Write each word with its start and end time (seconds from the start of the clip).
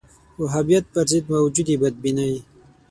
وهابیت 0.41 0.83
پر 0.93 1.05
ضد 1.11 1.25
موجودې 1.33 1.75
بدبینۍ 1.81 2.35